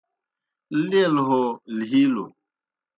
لیل 0.89 1.15
ہو 1.27 1.41
لِھیلوْ 1.77 2.25